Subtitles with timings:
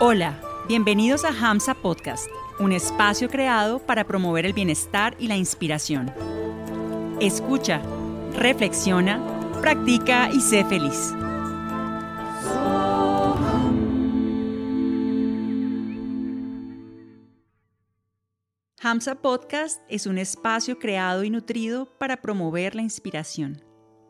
[0.00, 2.26] Hola, bienvenidos a Hamsa Podcast,
[2.58, 6.12] un espacio creado para promover el bienestar y la inspiración.
[7.20, 7.80] Escucha,
[8.36, 9.22] reflexiona,
[9.60, 11.12] practica y sé feliz.
[18.80, 23.62] Hamsa Podcast es un espacio creado y nutrido para promover la inspiración.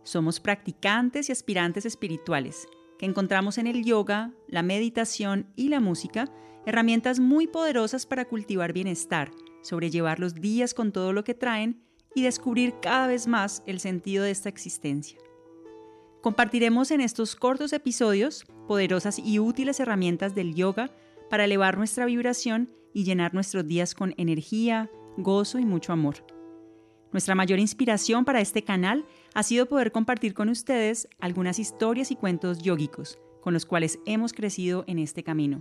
[0.03, 2.67] Somos practicantes y aspirantes espirituales
[2.99, 6.31] que encontramos en el yoga, la meditación y la música
[6.67, 9.31] herramientas muy poderosas para cultivar bienestar,
[9.63, 11.83] sobrellevar los días con todo lo que traen
[12.15, 15.19] y descubrir cada vez más el sentido de esta existencia.
[16.23, 20.91] Compartiremos en estos cortos episodios poderosas y útiles herramientas del yoga
[21.29, 26.34] para elevar nuestra vibración y llenar nuestros días con energía, gozo y mucho amor.
[27.15, 32.17] Nuestra mayor inspiración para este canal ha sido poder compartir con ustedes algunas historias y
[32.17, 35.61] cuentos yógicos con los cuales hemos crecido en este camino.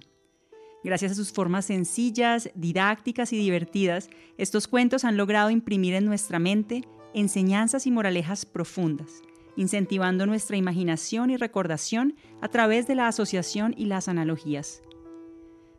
[0.84, 4.10] Gracias a sus formas sencillas, didácticas y divertidas,
[4.40, 9.22] estos cuentos han logrado imprimir en nuestra mente enseñanzas y moralejas profundas,
[9.56, 14.82] incentivando nuestra imaginación y recordación a través de la asociación y las analogías.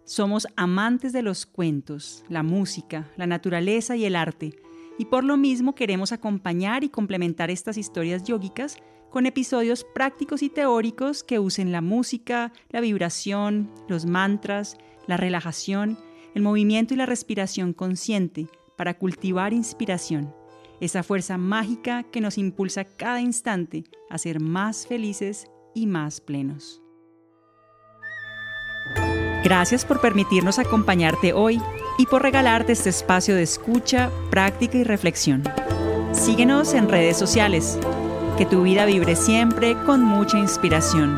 [0.05, 4.55] Somos amantes de los cuentos, la música, la naturaleza y el arte,
[4.99, 8.77] y por lo mismo queremos acompañar y complementar estas historias yógicas
[9.11, 15.99] con episodios prácticos y teóricos que usen la música, la vibración, los mantras, la relajación,
[16.35, 20.35] el movimiento y la respiración consciente para cultivar inspiración,
[20.81, 26.83] esa fuerza mágica que nos impulsa cada instante a ser más felices y más plenos.
[29.45, 31.61] Gracias por permitirnos acompañarte hoy
[31.99, 35.43] y por regalarte este espacio de escucha, práctica y reflexión.
[36.13, 37.79] Síguenos en redes sociales.
[38.39, 41.17] Que tu vida vibre siempre con mucha inspiración.